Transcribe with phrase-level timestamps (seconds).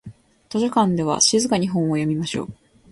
[0.49, 2.47] 図書館では静かに本を読みましょう。